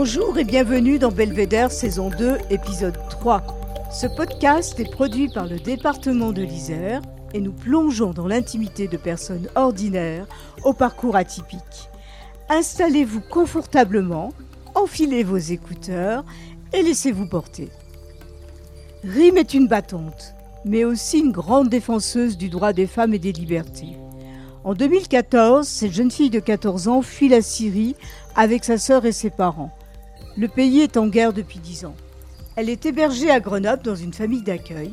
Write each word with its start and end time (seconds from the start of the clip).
Bonjour 0.00 0.38
et 0.38 0.44
bienvenue 0.44 1.00
dans 1.00 1.10
Belvédère 1.10 1.72
saison 1.72 2.08
2 2.08 2.38
épisode 2.50 2.96
3. 3.10 3.42
Ce 3.90 4.06
podcast 4.06 4.78
est 4.78 4.88
produit 4.88 5.28
par 5.28 5.48
le 5.48 5.58
département 5.58 6.30
de 6.30 6.42
l'Isère 6.42 7.02
et 7.34 7.40
nous 7.40 7.50
plongeons 7.50 8.12
dans 8.12 8.28
l'intimité 8.28 8.86
de 8.86 8.96
personnes 8.96 9.48
ordinaires 9.56 10.28
au 10.62 10.72
parcours 10.72 11.16
atypique. 11.16 11.90
Installez-vous 12.48 13.22
confortablement, 13.22 14.32
enfilez 14.76 15.24
vos 15.24 15.36
écouteurs 15.36 16.24
et 16.72 16.84
laissez-vous 16.84 17.26
porter. 17.26 17.68
Rime 19.02 19.36
est 19.36 19.52
une 19.52 19.66
battante, 19.66 20.32
mais 20.64 20.84
aussi 20.84 21.18
une 21.18 21.32
grande 21.32 21.70
défenseuse 21.70 22.38
du 22.38 22.48
droit 22.50 22.72
des 22.72 22.86
femmes 22.86 23.14
et 23.14 23.18
des 23.18 23.32
libertés. 23.32 23.96
En 24.62 24.74
2014, 24.74 25.66
cette 25.66 25.92
jeune 25.92 26.12
fille 26.12 26.30
de 26.30 26.38
14 26.38 26.86
ans 26.86 27.02
fuit 27.02 27.28
la 27.28 27.42
Syrie 27.42 27.96
avec 28.36 28.62
sa 28.64 28.78
sœur 28.78 29.04
et 29.04 29.12
ses 29.12 29.30
parents. 29.30 29.72
Le 30.36 30.48
pays 30.48 30.80
est 30.80 30.96
en 30.96 31.06
guerre 31.06 31.32
depuis 31.32 31.58
10 31.58 31.86
ans. 31.86 31.96
Elle 32.56 32.68
est 32.68 32.86
hébergée 32.86 33.30
à 33.30 33.40
Grenoble 33.40 33.82
dans 33.82 33.94
une 33.94 34.12
famille 34.12 34.42
d'accueil, 34.42 34.92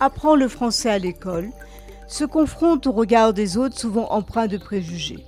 apprend 0.00 0.36
le 0.36 0.48
français 0.48 0.90
à 0.90 0.98
l'école 0.98 1.50
se 2.06 2.24
confronte 2.24 2.86
au 2.86 2.92
regard 2.92 3.32
des 3.32 3.56
autres 3.56 3.78
souvent 3.78 4.10
empreints 4.10 4.46
de 4.46 4.58
préjugés. 4.58 5.24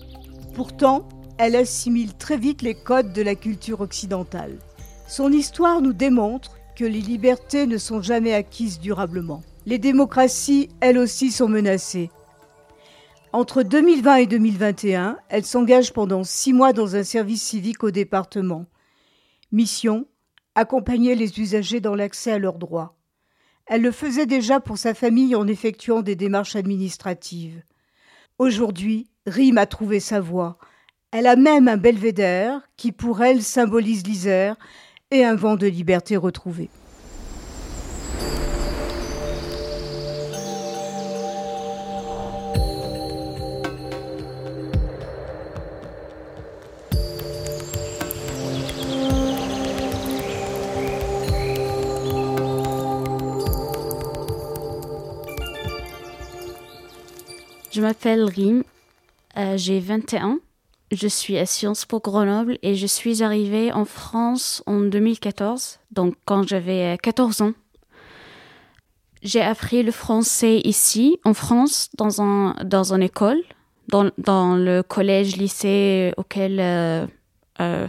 Pourtant, 0.55 1.09
elle 1.39 1.57
assimile 1.57 2.15
très 2.15 2.37
vite 2.37 2.63
les 2.63 2.75
codes 2.75 3.13
de 3.13 3.23
la 3.23 3.35
culture 3.35 3.81
occidentale. 3.81 4.59
Son 5.07 5.33
histoire 5.33 5.81
nous 5.81 5.93
démontre 5.93 6.57
que 6.77 6.85
les 6.85 7.01
libertés 7.01 7.67
ne 7.67 7.79
sont 7.79 8.03
jamais 8.03 8.35
acquises 8.35 8.79
durablement. 8.79 9.43
Les 9.67 9.79
démocraties, 9.79 10.69
elles 10.81 10.99
aussi, 10.99 11.31
sont 11.31 11.49
menacées. 11.49 12.11
Entre 13.33 13.63
2020 13.63 14.17
et 14.17 14.27
2021, 14.27 15.19
elle 15.29 15.45
s'engage 15.45 15.93
pendant 15.93 16.25
six 16.25 16.53
mois 16.53 16.73
dans 16.73 16.97
un 16.97 17.03
service 17.03 17.43
civique 17.43 17.85
au 17.85 17.91
département. 17.91 18.67
Mission 19.51 20.07
accompagner 20.55 21.15
les 21.15 21.41
usagers 21.41 21.81
dans 21.81 21.95
l'accès 21.95 22.33
à 22.33 22.39
leurs 22.39 22.59
droits. 22.59 22.99
Elle 23.67 23.83
le 23.83 23.93
faisait 23.93 24.27
déjà 24.27 24.61
pour 24.61 24.77
sa 24.77 24.93
famille 24.93 25.35
en 25.35 25.47
effectuant 25.47 26.03
des 26.03 26.17
démarches 26.17 26.57
administratives. 26.57 27.63
Aujourd'hui, 28.39 29.09
Rime 29.27 29.59
a 29.59 29.67
trouvé 29.67 30.01
sa 30.01 30.21
voie. 30.21 30.59
Elle 31.13 31.27
a 31.27 31.37
même 31.37 31.69
un 31.69 31.77
belvédère 31.77 32.61
qui 32.77 32.93
pour 32.93 33.23
elle 33.23 33.43
symbolise 33.43 34.07
l'Isère 34.07 34.57
et 35.11 35.25
un 35.25 35.35
vent 35.35 35.57
de 35.57 35.67
liberté 35.67 36.17
retrouvé. 36.17 36.69
Je 57.79 57.83
m'appelle 57.85 58.25
Rim, 58.25 58.65
euh, 59.37 59.57
j'ai 59.57 59.79
21 59.79 60.41
je 60.91 61.07
suis 61.07 61.39
à 61.39 61.47
Sciences 61.47 61.85
Po 61.85 62.01
Grenoble 62.01 62.59
et 62.65 62.75
je 62.75 62.89
suis 62.89 63.23
arrivée 63.23 63.71
en 63.71 63.85
France 63.85 64.65
en 64.67 64.81
2014, 64.81 65.79
donc 65.93 66.17
quand 66.25 66.43
j'avais 66.43 66.99
14 67.01 67.43
ans. 67.43 67.53
J'ai 69.23 69.43
appris 69.43 69.85
le 69.85 69.93
français 69.93 70.61
ici, 70.65 71.21
en 71.25 71.35
France, 71.35 71.91
dans 71.97 72.21
un 72.21 72.57
dans 72.65 72.93
une 72.93 73.03
école, 73.05 73.41
dans, 73.87 74.11
dans 74.19 74.57
le 74.57 74.83
collège-lycée 74.83 76.15
auquel 76.17 76.59
euh, 76.59 77.07
euh, 77.61 77.87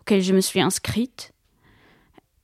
auquel 0.00 0.22
je 0.22 0.32
me 0.32 0.40
suis 0.40 0.62
inscrite. 0.62 1.34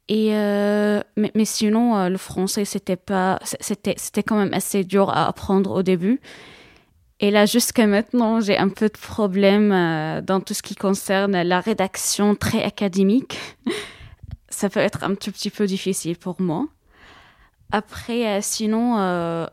Et 0.09 0.33
mais, 0.33 1.33
mais, 1.35 1.47
sinon, 1.47 2.11
le 2.11 2.19
français 2.19 2.67
c'était 2.67 2.99
quand 2.99 4.37
même 4.37 4.53
assez 4.53 4.85
dur 4.85 5.09
à 5.09 5.29
apprendre 5.29 5.71
au 5.71 5.83
début. 5.83 6.21
Et 7.21 7.31
là, 7.31 7.47
jusqu'à 7.47 7.87
maintenant, 7.87 8.41
j'ai 8.41 8.59
un 8.59 8.69
peu 8.69 8.89
de 8.89 8.99
problème 8.99 9.73
euh, 9.73 10.21
dans 10.21 10.41
tout 10.41 10.55
ce 10.55 10.63
qui 10.63 10.75
concerne 10.75 11.43
la 11.43 11.61
rédaction 11.61 12.35
très 12.35 12.63
académique. 12.63 13.39
Ça 14.49 14.69
peut 14.69 14.81
être 14.81 15.05
un 15.05 15.15
tout 15.15 15.31
petit 15.31 15.51
peu 15.51 15.67
difficile 15.67 16.17
pour 16.17 16.41
moi. 16.41 16.67
Après, 17.71 18.27
euh, 18.27 18.39
sinon, 18.41 18.99
euh, 18.99 19.47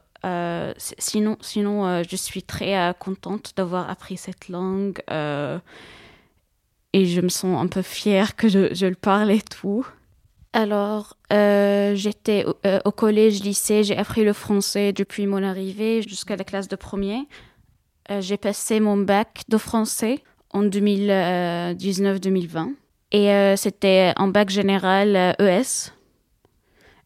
sinon, 0.77 1.37
sinon 1.41 2.03
je 2.03 2.15
suis 2.15 2.43
très 2.43 2.93
contente 2.99 3.53
d'avoir 3.55 3.89
appris 3.89 4.17
cette 4.17 4.49
langue 4.49 5.01
et 6.93 7.05
je 7.05 7.21
me 7.21 7.29
sens 7.29 7.59
un 7.59 7.67
peu 7.67 7.81
fière 7.81 8.35
que 8.35 8.47
je, 8.47 8.85
le 8.85 8.95
parle 8.95 9.31
et 9.31 9.41
tout. 9.41 9.87
Alors, 10.53 11.15
j'étais 11.31 12.45
au, 12.45 12.55
au 12.85 12.91
collège-lycée, 12.91 13.83
j'ai 13.83 13.97
appris 13.97 14.23
le 14.23 14.33
français 14.33 14.93
depuis 14.93 15.25
mon 15.25 15.41
arrivée 15.41 16.03
jusqu'à 16.03 16.35
la 16.35 16.43
classe 16.43 16.67
de 16.67 16.75
premier. 16.75 17.27
Euh, 18.09 18.21
j'ai 18.21 18.37
passé 18.37 18.79
mon 18.79 18.97
bac 18.97 19.43
de 19.47 19.57
français 19.57 20.23
en 20.51 20.63
2019-2020. 20.63 22.73
Et 23.11 23.31
euh, 23.31 23.55
c'était 23.55 24.13
un 24.15 24.27
bac 24.27 24.49
général 24.49 25.35
ES. 25.39 25.39
E 25.39 25.61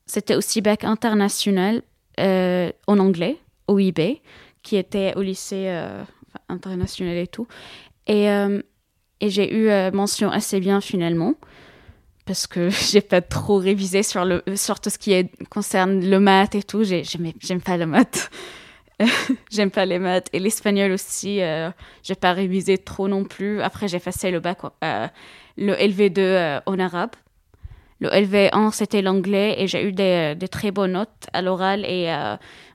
c'était 0.05 0.35
aussi 0.35 0.61
bac 0.61 0.83
international 0.83 1.81
euh, 2.19 2.71
en 2.85 2.99
anglais, 2.99 3.37
OIB, 3.67 4.19
qui 4.61 4.75
était 4.75 5.13
au 5.15 5.23
lycée 5.23 5.67
international 6.47 7.17
et 7.17 7.27
tout. 7.27 7.47
Et, 8.05 8.27
et 8.27 9.29
j'ai 9.29 9.51
eu 9.51 9.71
mention 9.91 10.29
assez 10.29 10.59
bien 10.59 10.79
finalement 10.79 11.33
parce 12.25 12.45
que 12.45 12.69
j'ai 12.91 13.01
pas 13.01 13.21
trop 13.21 13.57
révisé 13.57 14.03
sur 14.03 14.25
le 14.25 14.43
sur 14.55 14.79
tout 14.79 14.91
ce 14.91 14.99
qui 14.99 15.27
concerne 15.49 16.07
le 16.07 16.19
maths 16.19 16.53
et 16.53 16.63
tout. 16.63 16.83
J'aime 16.83 17.61
pas 17.61 17.77
le 17.77 17.87
maths. 17.87 18.29
J'aime 19.51 19.71
pas 19.71 19.85
les 19.85 19.99
maths 19.99 20.29
et 20.33 20.39
l'espagnol 20.39 20.91
aussi. 20.91 21.41
Euh, 21.41 21.69
j'ai 22.03 22.15
pas 22.15 22.33
révisé 22.33 22.77
trop 22.77 23.07
non 23.07 23.23
plus. 23.23 23.61
Après, 23.61 23.87
j'ai 23.87 23.99
fait 23.99 24.31
le 24.31 24.39
bac, 24.39 24.59
euh, 24.83 25.07
le 25.57 25.73
LV2 25.73 26.19
euh, 26.19 26.59
en 26.65 26.79
arabe. 26.79 27.11
Le 27.99 28.09
LV1, 28.09 28.71
c'était 28.71 29.01
l'anglais 29.01 29.55
et 29.57 29.67
j'ai 29.67 29.87
eu 29.87 29.93
des, 29.93 30.35
des, 30.35 30.47
très 30.49 30.71
bonnes 30.71 30.93
notes 30.93 31.27
à 31.31 31.41
l'oral 31.41 31.85
et 31.85 32.13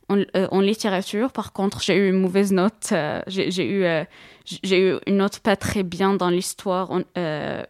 en, 0.08 0.22
en, 0.32 0.60
littérature. 0.60 1.30
Par 1.30 1.52
contre, 1.52 1.82
j'ai 1.82 1.94
eu 1.94 2.08
une 2.08 2.18
mauvaise 2.18 2.52
note. 2.52 2.94
j'ai 3.26 3.70
eu, 3.70 4.98
une 5.06 5.16
note 5.18 5.40
pas 5.40 5.56
très 5.56 5.82
bien 5.82 6.14
dans 6.14 6.30
l'histoire 6.30 6.90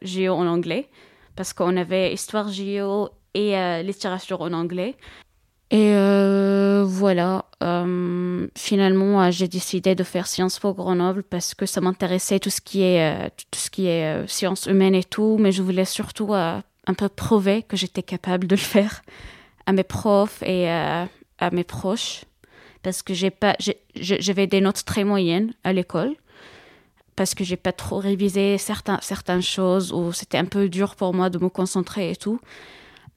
géo 0.00 0.34
en 0.34 0.46
anglais 0.46 0.88
parce 1.34 1.52
qu'on 1.52 1.76
avait 1.76 2.12
histoire 2.12 2.50
géo 2.50 3.08
et 3.34 3.82
littérature 3.82 4.42
en 4.42 4.52
anglais. 4.52 4.94
Et 5.70 5.94
euh, 5.94 6.84
voilà, 6.84 7.44
euh, 7.62 8.48
finalement, 8.56 9.22
euh, 9.22 9.30
j'ai 9.30 9.46
décidé 9.46 9.94
de 9.94 10.02
faire 10.02 10.26
Sciences 10.26 10.58
Po 10.58 10.74
Grenoble 10.74 11.22
parce 11.22 11.54
que 11.54 11.64
ça 11.64 11.80
m'intéressait 11.80 12.40
tout 12.40 12.50
ce 12.50 12.60
qui 12.60 12.82
est 12.82 13.30
tout 13.52 13.60
ce 13.60 13.70
qui 13.70 13.86
est 13.86 14.26
sciences 14.26 14.66
humaines 14.66 14.96
et 14.96 15.04
tout, 15.04 15.36
mais 15.38 15.52
je 15.52 15.62
voulais 15.62 15.84
surtout 15.84 16.34
un 16.34 16.94
peu 16.96 17.08
prouver 17.08 17.62
que 17.62 17.76
j'étais 17.76 18.02
capable 18.02 18.48
de 18.48 18.56
le 18.56 18.60
faire 18.60 19.02
à 19.66 19.72
mes 19.72 19.84
profs 19.84 20.42
et 20.42 20.68
à 20.68 21.08
mes 21.52 21.64
proches 21.64 22.24
parce 22.82 23.02
que 23.02 23.14
j'ai 23.14 23.30
pas 23.30 23.56
j'avais 23.94 24.48
des 24.48 24.60
notes 24.60 24.84
très 24.84 25.04
moyennes 25.04 25.52
à 25.62 25.72
l'école 25.72 26.16
parce 27.14 27.34
que 27.36 27.44
j'ai 27.44 27.56
pas 27.56 27.72
trop 27.72 27.98
révisé 27.98 28.58
certains 28.58 28.98
certaines 29.02 29.42
choses 29.42 29.92
ou 29.92 30.12
c'était 30.12 30.38
un 30.38 30.46
peu 30.46 30.68
dur 30.68 30.96
pour 30.96 31.14
moi 31.14 31.30
de 31.30 31.38
me 31.38 31.48
concentrer 31.48 32.10
et 32.10 32.16
tout 32.16 32.40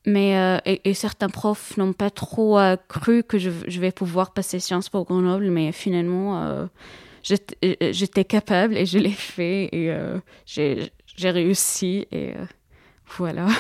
mais 0.06 0.38
euh, 0.38 0.60
et, 0.66 0.94
certains 0.94 1.30
profs 1.30 1.78
n'ont 1.78 1.94
pas 1.94 2.10
trop 2.10 2.60
euh, 2.60 2.76
cru 2.88 3.24
que 3.24 3.38
je, 3.38 3.50
vais 3.50 3.92
pouvoir 3.92 4.34
passer 4.34 4.60
Sciences 4.60 4.90
Po 4.90 5.06
Grenoble, 5.06 5.50
mais 5.50 5.72
finalement, 5.72 6.44
euh, 6.44 6.66
j'étais 7.22 8.26
capable 8.26 8.76
et 8.78 8.86
je 8.86 8.98
l'ai 8.98 9.12
fait 9.12 9.70
et 9.72 9.96
j'ai 10.46 10.92
réussi 11.30 12.06
et 12.12 12.34
voilà. 13.18 13.48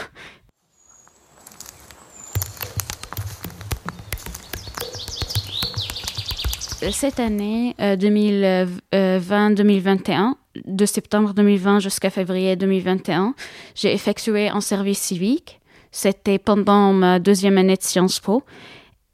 Cette 6.92 7.22
année 7.22 7.78
2020-2021, 7.80 10.34
de 10.66 10.86
septembre 10.86 11.34
2020 11.34 11.80
jusqu'à 11.80 12.10
février 12.10 12.58
2021, 12.58 13.36
j'ai 13.74 13.94
effectué 13.94 14.50
un 14.50 14.60
service 14.60 15.00
civique 15.00 15.62
C'était 15.94 16.40
pendant 16.40 16.92
ma 16.92 17.20
deuxième 17.20 17.60
année 17.60 17.76
de 17.76 17.84
Sciences 17.84 18.20
Po. 18.20 18.44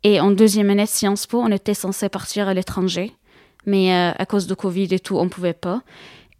Et 0.03 0.21
en 0.21 0.31
deuxième 0.31 0.69
année 0.69 0.85
de 0.85 0.87
Sciences 0.87 1.27
Po, 1.27 1.41
on 1.41 1.51
était 1.51 1.73
censé 1.73 2.07
partir 2.07 2.47
à 2.47 2.53
l'étranger. 2.53 3.11
Mais 3.65 3.93
euh, 3.93 4.11
à 4.17 4.25
cause 4.25 4.47
de 4.47 4.53
Covid 4.53 4.87
et 4.91 4.99
tout, 4.99 5.17
on 5.17 5.25
ne 5.25 5.29
pouvait 5.29 5.53
pas. 5.53 5.81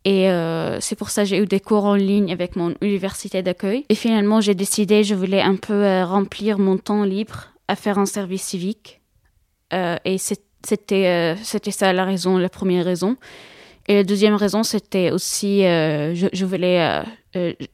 Et 0.06 0.30
euh, 0.30 0.80
c'est 0.80 0.96
pour 0.96 1.10
ça 1.10 1.24
que 1.24 1.28
j'ai 1.28 1.40
eu 1.40 1.46
des 1.46 1.60
cours 1.60 1.84
en 1.84 1.96
ligne 1.96 2.32
avec 2.32 2.56
mon 2.56 2.74
université 2.80 3.44
d'accueil. 3.44 3.86
Et 3.90 3.96
finalement, 3.96 4.40
j'ai 4.40 4.56
décidé, 4.56 5.04
je 5.04 5.14
voulais 5.14 5.42
un 5.42 5.58
peu 5.58 5.74
euh, 5.74 6.06
remplir 6.06 6.58
mon 6.58 6.78
temps 6.78 7.04
libre 7.04 7.50
à 7.68 7.76
faire 7.76 8.00
un 8.00 8.06
service 8.06 8.44
civique. 8.44 9.02
et 9.74 10.18
c'était 10.18 11.36
c'était 11.44 11.72
ça 11.72 11.94
la 11.94 12.06
raison, 12.06 12.38
la 12.38 12.50
première 12.50 12.86
raison. 12.86 13.18
Et 13.90 13.96
la 13.96 14.04
deuxième 14.06 14.36
raison, 14.36 14.64
c'était 14.64 15.12
aussi, 15.12 15.64
je, 15.64 16.30
je, 16.32 16.46
voulais, 16.46 17.04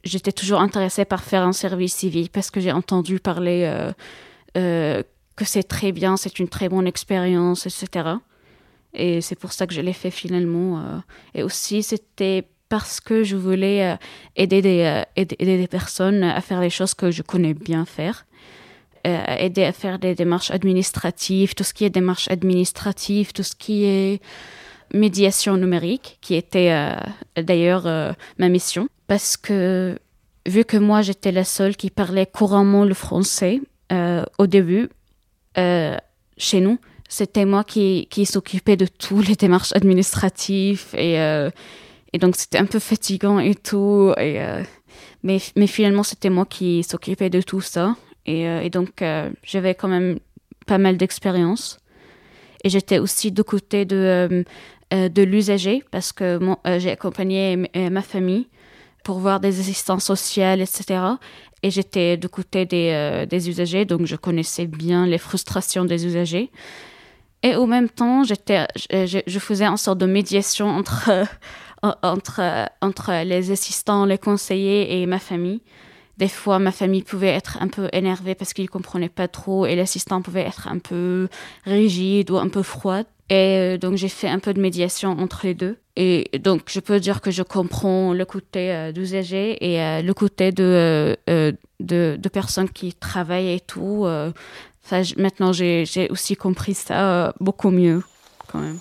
j'étais 0.03 0.31
toujours 0.31 0.61
intéressée 0.61 1.05
par 1.05 1.21
faire 1.23 1.43
un 1.43 1.51
service 1.53 1.93
civique 1.93 2.31
parce 2.31 2.49
que 2.49 2.59
j'ai 2.59 2.71
entendu 2.71 3.19
parler 3.19 3.69
que 5.35 5.45
c'est 5.45 5.63
très 5.63 5.91
bien, 5.91 6.17
c'est 6.17 6.39
une 6.39 6.47
très 6.47 6.69
bonne 6.69 6.87
expérience, 6.87 7.65
etc. 7.67 8.15
Et 8.93 9.21
c'est 9.21 9.35
pour 9.35 9.51
ça 9.51 9.67
que 9.67 9.73
je 9.73 9.81
l'ai 9.81 9.93
fait 9.93 10.11
finalement. 10.11 10.79
Euh. 10.79 10.97
Et 11.33 11.43
aussi, 11.43 11.83
c'était 11.83 12.47
parce 12.69 12.99
que 12.99 13.23
je 13.23 13.35
voulais 13.35 13.83
euh, 13.83 13.95
aider, 14.35 14.61
des, 14.61 14.81
euh, 14.83 15.03
aider, 15.15 15.35
des 15.57 15.67
personnes 15.67 16.23
à 16.23 16.41
faire 16.41 16.61
les 16.61 16.69
choses 16.69 16.93
que 16.93 17.11
je 17.11 17.21
connais 17.21 17.53
bien 17.53 17.85
faire. 17.85 18.25
aider 19.03 19.63
à 19.65 19.71
faire 19.71 19.99
des 19.99 20.15
démarches 20.15 20.49
administratives, 20.49 21.53
tout 21.53 21.63
ce 21.63 21.73
qui 21.73 21.85
est 21.85 21.91
démarches 21.91 22.27
administratives, 22.31 23.33
tout 23.33 23.43
ce 23.43 23.55
qui 23.55 23.85
est 23.85 24.19
médiation 24.93 25.57
numérique, 25.57 26.17
qui 26.21 26.35
était 26.35 26.95
d'ailleurs 27.35 28.15
ma 28.37 28.49
mission. 28.49 28.87
Parce 29.07 29.37
que 29.37 29.97
vu 30.45 30.65
que 30.65 30.77
moi 30.77 31.01
j'étais 31.01 31.31
la 31.31 31.43
seule 31.43 31.75
qui 31.75 31.89
parlait 31.89 32.25
couramment 32.25 32.85
le 32.85 32.93
français 32.93 33.61
au 33.91 34.47
début, 34.47 34.89
euh, 35.57 35.97
chez 36.37 36.59
nous, 36.59 36.79
c'était 37.07 37.45
moi 37.45 37.63
qui, 37.63 38.07
qui 38.09 38.25
s'occupais 38.25 38.77
de 38.77 38.87
toutes 38.87 39.27
les 39.27 39.35
démarches 39.35 39.71
administratives 39.73 40.87
et, 40.93 41.19
euh, 41.19 41.49
et 42.11 42.17
donc 42.17 42.35
c'était 42.35 42.57
un 42.57 42.65
peu 42.65 42.79
fatigant 42.79 43.39
et 43.39 43.55
tout. 43.55 44.11
Et, 44.17 44.41
euh, 44.41 44.63
mais, 45.23 45.39
mais 45.55 45.67
finalement, 45.67 46.03
c'était 46.03 46.29
moi 46.29 46.45
qui 46.45 46.83
s'occupais 46.83 47.29
de 47.29 47.41
tout 47.41 47.61
ça. 47.61 47.95
Et 48.27 48.71
donc, 48.71 49.03
j'avais 49.43 49.75
quand 49.75 49.87
même 49.87 50.17
pas 50.65 50.79
mal 50.79 50.97
d'expérience. 50.97 51.77
Et 52.63 52.69
j'étais 52.69 52.97
aussi 52.97 53.31
de 53.31 53.43
côté 53.43 53.85
de, 53.85 54.43
de 54.91 55.23
l'usager 55.23 55.83
parce 55.91 56.13
que 56.13 56.39
j'ai 56.77 56.91
accompagné 56.91 57.69
ma 57.75 58.01
famille 58.01 58.47
pour 59.05 59.19
voir 59.19 59.39
des 59.39 59.59
assistants 59.59 59.99
sociales, 59.99 60.61
etc. 60.61 60.99
Et 61.63 61.69
j'étais 61.69 62.17
du 62.17 62.27
côté 62.27 62.65
des, 62.65 62.89
euh, 62.91 63.25
des, 63.25 63.49
usagers, 63.49 63.85
donc 63.85 64.05
je 64.05 64.15
connaissais 64.15 64.65
bien 64.65 65.05
les 65.05 65.19
frustrations 65.19 65.85
des 65.85 66.05
usagers. 66.05 66.51
Et 67.43 67.55
au 67.55 67.67
même 67.67 67.87
temps, 67.87 68.23
j'étais, 68.23 68.65
je, 68.75 69.19
je, 69.25 69.39
faisais 69.39 69.65
une 69.65 69.77
sorte 69.77 69.99
de 69.99 70.07
médiation 70.07 70.67
entre, 70.67 71.11
entre, 72.01 72.67
entre 72.81 73.23
les 73.23 73.51
assistants, 73.51 74.05
les 74.05 74.17
conseillers 74.17 75.01
et 75.01 75.05
ma 75.05 75.19
famille. 75.19 75.61
Des 76.17 76.27
fois, 76.27 76.57
ma 76.57 76.71
famille 76.71 77.03
pouvait 77.03 77.33
être 77.33 77.57
un 77.61 77.67
peu 77.67 77.89
énervée 77.93 78.33
parce 78.33 78.53
qu'ils 78.53 78.65
ne 78.65 78.69
comprenaient 78.69 79.09
pas 79.09 79.27
trop 79.27 79.67
et 79.67 79.75
l'assistant 79.75 80.21
pouvait 80.23 80.47
être 80.47 80.67
un 80.67 80.79
peu 80.79 81.27
rigide 81.65 82.31
ou 82.31 82.37
un 82.37 82.49
peu 82.49 82.63
froide. 82.63 83.05
Et 83.29 83.57
euh, 83.57 83.77
donc, 83.77 83.95
j'ai 83.95 84.09
fait 84.09 84.29
un 84.29 84.39
peu 84.39 84.53
de 84.53 84.61
médiation 84.61 85.11
entre 85.11 85.41
les 85.43 85.55
deux. 85.55 85.77
Et 85.95 86.29
donc, 86.39 86.63
je 86.67 86.79
peux 86.79 86.99
dire 86.99 87.21
que 87.21 87.31
je 87.31 87.41
comprends 87.41 88.13
le 88.13 88.25
côté 88.25 88.71
euh, 88.71 88.91
d'usager 88.91 89.57
et 89.65 89.81
euh, 89.81 90.01
le 90.01 90.13
côté 90.13 90.51
de, 90.51 91.17
de, 91.27 91.57
de, 91.79 92.29
personnes 92.29 92.69
qui 92.69 92.93
travaillent 92.93 93.53
et 93.53 93.59
tout. 93.59 94.05
Maintenant, 95.17 95.53
j'ai 95.53 96.07
aussi 96.11 96.35
compris 96.35 96.75
ça 96.75 97.33
beaucoup 97.39 97.71
mieux, 97.71 98.03
quand 98.47 98.59
même. 98.59 98.79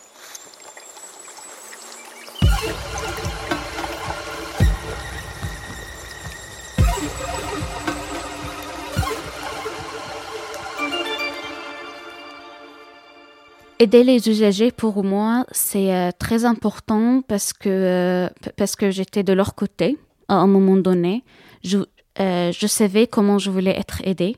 Aider 13.81 14.05
les 14.05 14.29
usagers, 14.29 14.71
pour 14.71 15.03
moi, 15.03 15.47
c'est 15.51 15.93
euh, 15.93 16.11
très 16.17 16.45
important 16.45 17.23
parce 17.27 17.53
que, 17.53 17.69
euh, 17.69 18.29
parce 18.57 18.77
que 18.77 18.93
j'étais 18.93 19.25
de 19.25 19.33
leur 19.33 19.57
côté 19.57 19.99
à 20.29 20.35
un 20.37 20.47
moment 20.47 20.77
donné. 20.77 21.25
Je, 21.65 21.79
euh, 22.21 22.53
je 22.53 22.67
savais 22.69 23.09
comment 23.09 23.39
je 23.39 23.51
voulais 23.51 23.77
être 23.77 24.01
aidée 24.05 24.37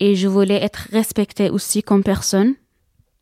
et 0.00 0.16
je 0.16 0.26
voulais 0.26 0.60
être 0.62 0.88
respectée 0.90 1.48
aussi 1.48 1.84
comme 1.84 2.02
personne. 2.02 2.54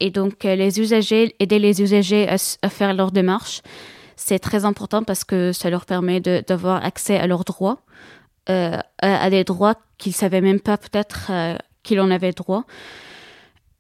Et 0.01 0.11
donc, 0.11 0.45
les 0.45 0.81
usagers, 0.81 1.35
aider 1.41 1.59
les 1.59 1.83
usagers 1.83 2.27
à, 2.29 2.69
faire 2.69 2.95
leur 2.95 3.11
démarche, 3.11 3.61
c'est 4.17 4.39
très 4.39 4.65
important 4.65 5.03
parce 5.03 5.25
que 5.25 5.53
ça 5.53 5.69
leur 5.69 5.85
permet 5.85 6.21
d'avoir 6.21 6.85
accès 6.85 7.19
à 7.19 7.27
leurs 7.27 7.45
droits, 7.45 7.83
à, 8.47 9.31
des 9.31 9.43
droits 9.43 9.75
qu'ils 9.99 10.15
savaient 10.15 10.41
même 10.41 10.61
pas 10.61 10.79
peut-être 10.79 11.33
qu'ils 11.83 11.99
en 11.99 12.13
avaient 12.13 12.31
droit. 12.31 12.65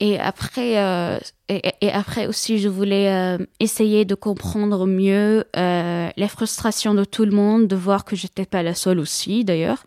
Et 0.00 0.18
après, 0.18 0.78
euh, 0.78 1.18
et, 1.48 1.90
après 1.90 2.26
aussi, 2.26 2.58
je 2.58 2.68
voulais 2.68 3.10
euh, 3.10 3.38
essayer 3.58 4.04
de 4.04 4.14
comprendre 4.14 4.86
mieux 4.86 5.44
euh, 5.56 6.10
les 6.16 6.28
frustrations 6.28 6.94
de 6.94 7.04
tout 7.04 7.24
le 7.24 7.32
monde, 7.32 7.66
de 7.66 7.74
voir 7.74 8.04
que 8.04 8.14
j'étais 8.16 8.44
pas 8.44 8.62
la 8.62 8.74
seule 8.74 8.98
aussi, 8.98 9.44
d'ailleurs. 9.44 9.82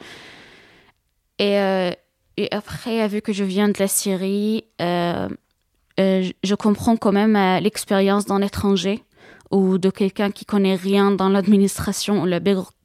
Et, 1.38 1.60
euh, 1.60 1.92
et, 2.38 2.48
après, 2.52 3.08
vu 3.08 3.22
que 3.22 3.32
je 3.32 3.44
viens 3.44 3.70
de 3.70 3.76
la 3.78 3.88
Syrie, 3.88 4.66
je 4.80 6.56
comprends 6.56 6.98
quand 6.98 7.12
même 7.12 7.38
l'expérience 7.62 8.26
d'un 8.26 8.42
étranger 8.42 9.04
ou 9.52 9.78
de 9.78 9.90
quelqu'un 9.92 10.32
qui 10.32 10.46
connaît 10.46 10.76
rien 10.76 11.12
dans 11.12 11.30
l'administration 11.30 12.24
ou 12.24 12.26
la 12.26 12.40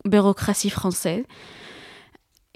bureaucratie 0.04 0.70
française. 0.70 1.24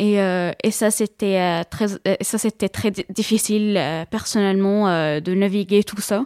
Et, 0.01 0.19
euh, 0.19 0.53
et 0.65 0.71
ça, 0.71 0.91
c'était 0.91 1.39
euh, 1.39 1.63
très, 1.69 1.93
euh, 2.09 2.69
très 2.73 2.91
difficile 3.11 3.79
personnellement 4.11 4.87
de 5.21 5.35
naviguer 5.35 5.85
tout 5.85 6.01
ça. 6.01 6.25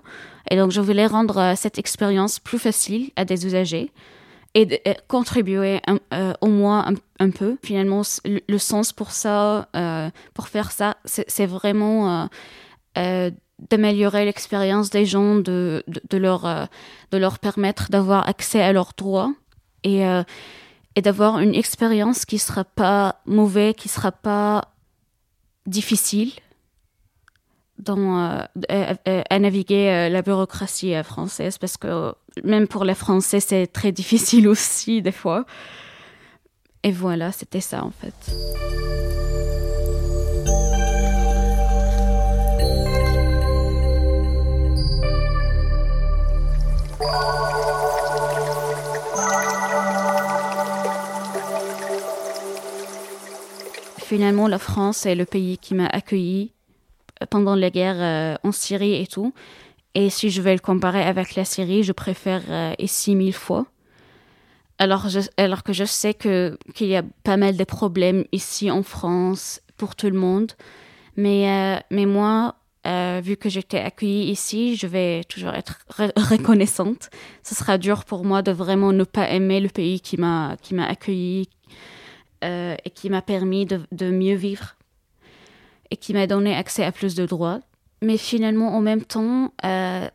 Et 0.49 0.57
donc, 0.57 0.71
je 0.71 0.81
voulais 0.81 1.07
rendre 1.07 1.55
cette 1.57 1.77
expérience 1.77 2.39
plus 2.39 2.61
facile 2.61 3.11
à 3.17 3.25
des 3.25 3.47
usagers 3.47 3.91
et, 4.55 4.81
contribuer 5.09 5.81
au 6.41 6.47
moins 6.47 6.95
un, 7.19 7.31
peu. 7.31 7.57
Finalement, 7.65 8.03
le, 8.25 8.59
sens 8.59 8.93
pour 8.93 9.11
ça, 9.11 9.69
pour 10.35 10.47
faire 10.47 10.71
ça, 10.71 10.97
c'est 11.05 11.47
vraiment 11.47 12.29
d'améliorer 13.71 14.25
l'expérience 14.25 14.91
des 14.91 15.05
gens, 15.05 15.35
de, 15.35 15.83
de, 15.89 16.01
de 16.09 16.17
leur, 16.17 16.69
de 17.11 17.19
leur 17.19 17.41
permettre 17.41 17.91
d'avoir 17.91 18.29
accès 18.29 18.63
à 18.63 18.73
leurs 18.73 18.93
droits. 18.97 19.33
Et 19.83 20.05
et 20.97 21.03
d'avoir 21.03 21.39
une 21.41 21.55
expérience 21.55 22.25
qui 22.25 22.39
sera 22.39 22.65
pas 22.65 23.21
mauvaise, 23.27 23.75
qui 23.77 23.89
sera 23.89 24.13
pas 24.13 24.69
difficile 25.67 26.33
dans, 27.79 28.47
euh, 28.71 28.95
à, 29.31 29.39
naviguer 29.39 29.89
euh, 29.89 30.09
la 30.09 30.23
bureaucratie 30.23 30.95
euh, 30.95 31.03
française 31.03 31.59
parce 31.59 31.77
que 31.77 32.15
même 32.45 32.69
pour 32.69 32.85
les 32.85 32.95
Français 32.95 33.41
c'est 33.41 33.67
très 33.67 33.93
difficile 33.93 34.49
aussi 34.55 35.03
des 35.03 35.13
fois. 35.13 35.45
Et 36.83 36.93
voilà, 36.93 37.33
c'était 37.33 37.61
ça 37.61 37.83
en 37.83 37.91
fait. 37.91 38.15
Finalement, 54.15 54.47
la 54.47 54.61
France 54.61 55.07
est 55.07 55.17
le 55.17 55.25
pays 55.25 55.59
qui 55.59 55.75
m'a 55.75 55.87
accueilli 55.87 56.53
euh, 57.21 57.27
pendant 57.29 57.57
la 57.57 57.71
guerre 57.71 57.97
euh, 57.99 58.37
en 58.49 58.53
Syrie 58.53 58.95
et 58.95 59.09
tout. 59.09 59.35
Et 59.97 60.09
si 60.09 60.31
je 60.31 60.41
vais 60.41 60.53
le 60.53 60.61
comparer 60.61 61.03
avec 61.03 61.35
la 61.35 61.45
Syrie, 61.45 61.83
je 61.83 61.91
préfère 61.91 62.43
euh, 62.49 62.75
ici 62.79 63.17
mille 63.17 63.33
fois. 63.33 63.67
Alors, 64.79 65.07
alors 65.37 65.65
que 65.65 65.73
je 65.73 65.85
sais 65.85 66.15
qu'il 66.15 66.57
y 66.87 66.95
a 66.95 67.03
pas 67.25 67.37
mal 67.37 67.57
de 67.57 67.65
problèmes 67.65 68.25
ici 68.31 68.71
en 68.71 68.85
France 68.85 69.61
pour 69.77 69.97
tout 69.97 70.11
le 70.11 70.19
monde, 70.19 70.53
mais 71.17 71.81
mais 71.93 72.07
moi, 72.07 72.57
vu 73.23 73.37
que 73.37 73.49
j'étais 73.49 73.79
accueillie 73.79 74.31
ici, 74.33 74.75
je 74.75 74.89
vais 74.89 75.23
toujours 75.29 75.55
être 75.55 75.79
reconnaissante. 76.33 77.09
Ce 77.45 77.55
sera 77.55 77.79
dur 77.79 78.05
pour 78.05 78.25
moi 78.25 78.43
de 78.43 78.51
vraiment 78.51 78.93
ne 78.93 79.05
pas 79.05 79.31
aimer 79.31 79.61
le 79.61 79.69
pays 79.69 80.01
qui 80.01 80.17
m'a 80.17 80.57
qui 80.61 80.75
m'a 80.75 80.87
accueilli, 80.87 81.49
euh, 82.45 82.77
et 82.85 82.91
qui 82.91 83.11
m'a 83.11 83.23
permis 83.23 83.67
de, 83.67 84.11
mieux 84.11 84.35
vivre 84.35 84.77
et 85.91 85.97
qui 85.97 86.13
m'a 86.13 86.27
donné 86.27 86.55
accès 86.55 86.85
à 86.85 86.93
plus 86.93 87.15
de 87.15 87.27
droits. 87.27 87.61
Mais 88.03 88.17
finalement, 88.17 88.77
en 88.77 88.81
même 88.81 89.03
temps, 89.03 89.53
euh, 89.65 90.07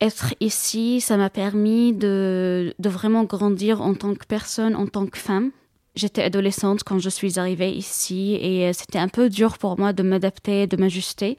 être 0.00 0.34
ici, 0.40 1.00
ça 1.00 1.16
m'a 1.16 1.30
permis 1.30 1.92
de, 1.92 2.74
de, 2.78 2.88
vraiment 2.88 3.24
grandir 3.24 3.80
en 3.80 3.94
tant 3.94 4.14
que 4.14 4.26
personne, 4.26 4.76
en 4.76 4.86
tant 4.86 5.06
que 5.06 5.18
femme. 5.18 5.50
j'étais 5.94 6.22
adolescente 6.22 6.84
quand 6.84 6.98
je 6.98 7.08
suis 7.08 7.38
arrivée 7.38 7.72
ici 7.72 8.34
et 8.34 8.72
c'était 8.72 8.98
un 8.98 9.08
peu 9.08 9.28
dur 9.28 9.58
pour 9.58 9.78
moi 9.78 9.92
de 9.92 10.02
m'adapter, 10.02 10.66
de 10.66 10.76
m'ajuster. 10.76 11.38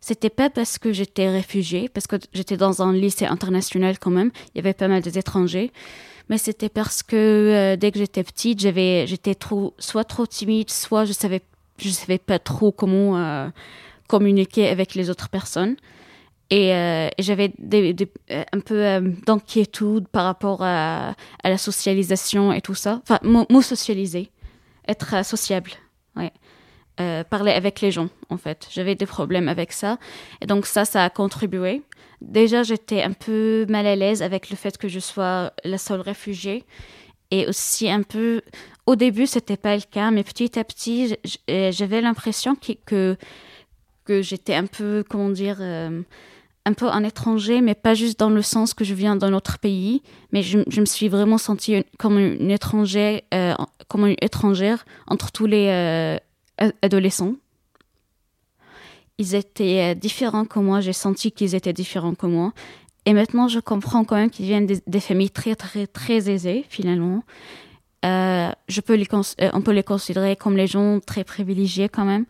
C'était 0.00 0.30
pas 0.30 0.50
parce 0.50 0.78
que 0.78 0.92
j'étais 0.92 1.28
réfugiée, 1.30 1.88
parce 1.88 2.06
que 2.06 2.16
j'étais 2.32 2.56
dans 2.56 2.82
un 2.82 2.92
lycée 2.92 3.26
international 3.26 3.98
quand 3.98 4.10
même, 4.10 4.30
il 4.54 4.58
y 4.58 4.60
avait 4.60 4.74
pas 4.74 4.88
mal 4.88 5.02
d'étrangers, 5.02 5.72
mais 6.28 6.38
c'était 6.38 6.68
parce 6.68 7.02
que 7.02 7.76
dès 7.76 7.92
que 7.92 7.98
j'étais 7.98 8.24
petite, 8.24 8.60
j'avais, 8.60 9.06
j'étais 9.06 9.36
soit 9.78 10.04
trop 10.04 10.26
timide, 10.26 10.70
soit 10.70 11.04
je 11.04 11.12
savais, 11.12 11.40
je 11.78 11.90
savais 11.90 12.18
pas 12.18 12.38
trop 12.38 12.72
comment 12.72 13.50
communiquer 14.08 14.68
avec 14.68 14.94
les 14.94 15.10
autres 15.10 15.28
personnes. 15.28 15.76
Et, 16.50 16.72
euh, 16.74 17.08
j'avais 17.18 17.52
euh, 17.74 18.44
un 18.52 18.60
peu 18.60 18.84
euh, 18.84 19.00
d'inquiétude 19.26 20.06
par 20.08 20.24
rapport 20.24 20.62
à, 20.62 21.14
la 21.44 21.58
socialisation 21.58 22.52
et 22.52 22.60
tout 22.60 22.74
ça. 22.74 23.00
Enfin, 23.02 23.18
mot, 23.22 23.62
socialiser, 23.62 24.30
être 24.86 25.24
sociable, 25.24 25.72
parler 27.28 27.52
avec 27.52 27.80
les 27.80 27.90
gens, 27.90 28.08
en 28.30 28.36
fait. 28.36 28.68
J'avais 28.70 28.94
des 28.94 29.06
problèmes 29.06 29.48
avec 29.48 29.72
ça. 29.72 29.98
Et 30.40 30.46
donc 30.46 30.66
ça, 30.66 30.84
ça 30.84 31.04
a 31.04 31.10
contribué. 31.10 31.82
Déjà, 32.20 32.62
j'étais 32.62 33.02
un 33.02 33.12
peu 33.12 33.66
mal 33.68 33.86
à 33.86 33.96
l'aise 33.96 34.22
avec 34.22 34.50
le 34.50 34.56
fait 34.56 34.78
que 34.78 34.88
je 34.88 35.00
sois 35.00 35.52
la 35.64 35.78
seule 35.78 36.00
réfugiée. 36.00 36.64
Et 37.30 37.46
aussi 37.46 37.90
un 37.90 38.02
peu... 38.02 38.42
Au 38.86 38.94
début, 38.94 39.26
c'était 39.26 39.56
pas 39.56 39.74
le 39.74 39.82
cas, 39.82 40.10
mais 40.10 40.22
petit 40.22 40.58
à 40.58 40.64
petit, 40.64 41.16
j'avais 41.48 42.00
l'impression 42.00 42.56
que, 42.86 43.16
que, 44.04 44.22
j'étais 44.22 44.54
un 44.54 44.66
peu, 44.66 45.04
comment 45.08 45.30
dire 45.30 45.60
un 46.66 46.72
peu 46.72 46.86
un 46.86 47.04
étranger, 47.04 47.60
mais 47.60 47.74
pas 47.74 47.94
juste 47.94 48.18
dans 48.18 48.28
le 48.28 48.42
sens 48.42 48.74
que 48.74 48.84
je 48.84 48.92
viens 48.92 49.14
d'un 49.14 49.32
autre 49.32 49.58
pays, 49.58 50.02
mais 50.32 50.42
je, 50.42 50.58
me 50.58 50.84
suis 50.84 51.08
vraiment 51.08 51.38
sentie 51.38 51.84
comme 51.96 52.18
une 52.18 52.50
étrangère, 52.50 53.20
euh, 53.32 53.54
comme 53.86 54.06
une 54.06 54.16
étrangère 54.20 54.84
entre 55.06 55.30
tous 55.30 55.46
les 55.46 55.68
euh, 55.68 56.18
adolescents. 56.82 57.34
Ils 59.18 59.34
étaient 59.34 59.92
euh, 59.92 59.94
différents 59.94 60.44
que 60.44 60.58
moi, 60.58 60.80
j'ai 60.80 60.92
senti 60.92 61.32
qu'ils 61.32 61.54
étaient 61.54 61.72
différents 61.72 62.14
que 62.14 62.26
moi. 62.26 62.52
Et 63.04 63.12
maintenant, 63.12 63.48
je 63.48 63.60
comprends 63.60 64.04
quand 64.04 64.16
même 64.16 64.30
qu'ils 64.30 64.46
viennent 64.46 64.66
des, 64.66 65.00
familles 65.00 65.30
très, 65.30 65.54
très, 65.54 65.86
très 65.86 66.28
aisées, 66.28 66.64
finalement. 66.68 67.22
je 68.02 68.80
peux 68.80 68.94
les 68.94 69.06
on 69.52 69.60
peut 69.62 69.72
les 69.72 69.84
considérer 69.84 70.34
comme 70.34 70.56
les 70.56 70.66
gens 70.66 70.98
très 71.00 71.22
privilégiés 71.22 71.88
quand 71.88 72.04
même 72.04 72.26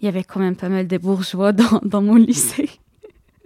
il 0.00 0.06
y 0.06 0.08
avait 0.08 0.24
quand 0.24 0.40
même 0.40 0.56
pas 0.56 0.68
mal 0.68 0.86
de 0.86 0.98
bourgeois 0.98 1.52
dans, 1.82 2.02
mon 2.02 2.14
lycée. 2.14 2.70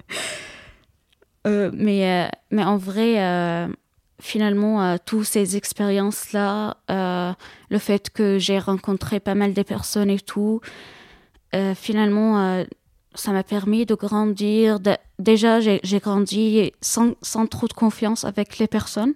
euh, 1.46 1.70
mais, 1.74 2.24
euh, 2.24 2.28
mais 2.50 2.64
en 2.64 2.76
vrai, 2.76 3.22
euh, 3.22 3.68
finalement, 4.20 4.82
euh, 4.82 4.96
toutes 5.04 5.24
ces 5.24 5.56
expériences-là, 5.56 6.76
le 6.88 7.78
fait 7.78 8.10
que 8.10 8.38
j'ai 8.38 8.58
rencontré 8.58 9.20
pas 9.20 9.34
mal 9.34 9.52
de 9.52 9.62
personnes 9.62 10.10
et 10.10 10.20
tout, 10.20 10.60
finalement, 11.74 12.64
ça 13.14 13.32
m'a 13.32 13.42
permis 13.42 13.86
de 13.86 13.94
grandir. 13.94 14.78
déjà, 15.18 15.60
j'ai 15.60 15.98
grandi 16.00 16.72
sans, 16.80 17.14
trop 17.48 17.68
de 17.68 17.72
confiance 17.72 18.24
avec 18.24 18.58
les 18.58 18.66
personnes. 18.66 19.14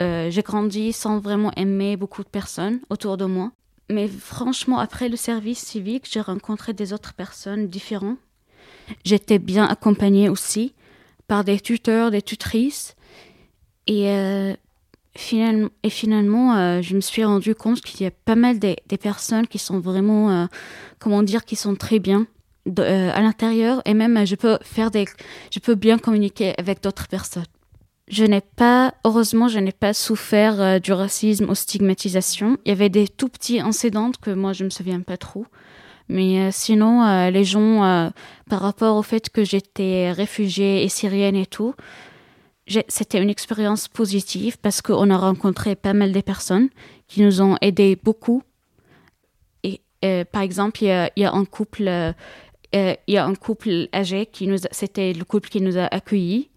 j'ai 0.00 0.42
grandi 0.42 0.92
sans 0.92 1.18
vraiment 1.18 1.52
aimer 1.56 1.96
beaucoup 1.96 2.22
de 2.22 2.28
personnes 2.28 2.80
autour 2.90 3.16
de 3.16 3.24
moi. 3.26 3.52
Mais 3.88 4.08
franchement, 4.08 4.78
après 4.78 5.08
le 5.08 5.16
service 5.16 5.60
civique, 5.60 6.08
j'ai 6.10 6.20
rencontré 6.20 6.72
des 6.72 6.92
autres 6.92 7.14
personnes 7.14 7.68
différentes. 7.68 8.18
J'étais 9.04 9.38
bien 9.38 9.64
accompagnée 9.64 10.28
aussi 10.28 10.74
par 11.28 11.44
des 11.44 11.60
tuteurs, 11.60 12.10
des 12.10 12.22
tutrices. 12.22 12.96
Et, 13.86 14.10
euh, 14.10 14.54
et 15.82 15.90
finalement 15.90 16.56
euh, 16.56 16.82
je 16.82 16.94
me 16.94 17.00
suis 17.00 17.24
rendu 17.24 17.54
compte 17.54 17.80
qu'il 17.80 18.04
y 18.04 18.06
a 18.06 18.10
pas 18.10 18.34
mal 18.34 18.58
des, 18.58 18.76
personnes 19.00 19.46
qui 19.46 19.58
sont 19.58 19.80
vraiment, 19.80 20.30
euh, 20.30 20.46
comment 20.98 21.22
dire, 21.22 21.44
qui 21.44 21.56
sont 21.56 21.74
très 21.74 21.98
bien 21.98 22.26
à 22.76 23.22
l'intérieur. 23.22 23.80
Et 23.84 23.94
même, 23.94 24.26
je 24.26 24.34
peux 24.34 24.58
faire 24.62 24.90
des, 24.90 25.06
je 25.52 25.58
peux 25.60 25.74
bien 25.74 25.98
communiquer 25.98 26.54
avec 26.58 26.82
d'autres 26.82 27.06
personnes. 27.08 27.44
Je 28.08 28.24
n'ai 28.24 28.40
pas, 28.40 28.94
heureusement, 29.04 29.48
je 29.48 29.58
n'ai 29.58 29.72
pas 29.72 29.92
souffert 29.92 30.60
euh, 30.60 30.78
du 30.78 30.92
racisme 30.92 31.50
ou 31.50 31.56
stigmatisation. 31.56 32.56
Il 32.64 32.68
y 32.68 32.72
avait 32.72 32.88
des 32.88 33.08
tout 33.08 33.28
petits 33.28 33.58
incidents 33.58 34.12
que 34.20 34.30
moi 34.30 34.52
je 34.52 34.64
me 34.64 34.70
souviens 34.70 35.00
pas 35.00 35.16
trop. 35.16 35.44
Mais 36.08 36.38
euh, 36.38 36.50
sinon, 36.52 37.02
euh, 37.02 37.30
les 37.30 37.42
gens, 37.42 38.12
par 38.48 38.60
rapport 38.60 38.96
au 38.96 39.02
fait 39.02 39.28
que 39.28 39.42
j'étais 39.42 40.12
réfugiée 40.12 40.84
et 40.84 40.88
syrienne 40.88 41.34
et 41.34 41.46
tout, 41.46 41.74
c'était 42.88 43.22
une 43.22 43.30
expérience 43.30 43.88
positive 43.88 44.58
parce 44.58 44.82
qu'on 44.82 45.10
a 45.10 45.16
rencontré 45.16 45.76
pas 45.76 45.92
mal 45.92 46.12
de 46.12 46.20
personnes 46.20 46.68
qui 47.06 47.22
nous 47.22 47.40
ont 47.40 47.56
aidés 47.60 47.96
beaucoup. 48.02 48.42
Et 49.62 49.80
par 50.30 50.42
exemple, 50.42 50.82
il 50.84 51.10
y 51.16 51.24
a, 51.24 51.32
un 51.32 51.44
couple, 51.44 52.14
il 52.72 52.96
y 53.08 53.16
a 53.16 53.24
un 53.24 53.34
couple 53.34 53.88
âgé 53.94 54.26
qui 54.26 54.46
nous, 54.46 54.58
c'était 54.70 55.12
le 55.12 55.24
couple 55.24 55.48
qui 55.48 55.60
nous 55.60 55.78
a 55.78 55.84
accueillis 55.84 56.50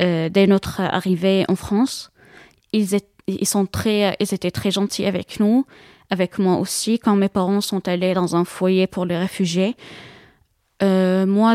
euh, 0.00 0.30
dès 0.30 0.46
notre 0.46 0.80
arrivée 0.80 1.44
en 1.48 1.56
France. 1.56 2.10
Ils, 2.72 2.96
ils, 3.26 3.46
sont 3.46 3.66
très, 3.66 4.16
ils 4.18 4.32
étaient 4.32 4.50
très 4.50 4.70
gentils 4.70 5.04
avec 5.04 5.40
nous, 5.40 5.66
avec 6.08 6.38
moi 6.38 6.56
aussi, 6.56 6.98
quand 6.98 7.16
mes 7.16 7.28
parents 7.28 7.60
sont 7.60 7.86
allés 7.86 8.14
dans 8.14 8.34
un 8.34 8.46
foyer 8.46 8.86
pour 8.86 9.04
les 9.04 9.18
réfugiés. 9.18 9.76
Euh, 10.82 11.26
moi, 11.26 11.52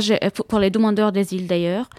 pour 0.48 0.60
les 0.60 0.70
demandeurs 0.70 1.12
d'asile 1.12 1.48
d'ailleurs, 1.48 1.90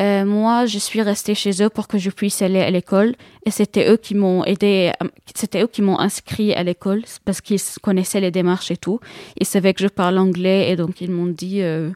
euh, 0.00 0.24
moi, 0.24 0.66
je 0.66 0.78
suis 0.78 1.02
restée 1.02 1.34
chez 1.34 1.62
eux 1.62 1.68
pour 1.68 1.86
que 1.86 1.98
je 1.98 2.10
puisse 2.10 2.42
aller 2.42 2.60
à 2.60 2.70
l'école. 2.70 3.14
Et 3.46 3.50
c'était 3.50 3.90
eux 3.90 3.96
qui 3.96 4.14
m'ont 4.14 4.44
aidé, 4.44 4.92
c'était 5.34 5.62
eux 5.62 5.66
qui 5.66 5.82
m'ont 5.82 5.98
inscrit 5.98 6.52
à 6.54 6.62
l'école 6.62 7.02
parce 7.24 7.40
qu'ils 7.40 7.60
connaissaient 7.82 8.20
les 8.20 8.30
démarches 8.30 8.70
et 8.70 8.76
tout. 8.76 9.00
Ils 9.38 9.46
savaient 9.46 9.74
que 9.74 9.82
je 9.82 9.88
parle 9.88 10.18
anglais 10.18 10.70
et 10.70 10.76
donc 10.76 11.00
ils 11.00 11.10
m'ont 11.10 11.26
dit, 11.26 11.62
euh, 11.62 11.90